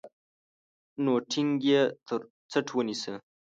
[1.03, 2.19] نو ټينګ يې تر
[2.51, 3.13] څټ ونيسه.